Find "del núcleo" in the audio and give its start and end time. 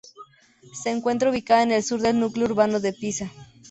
2.01-2.47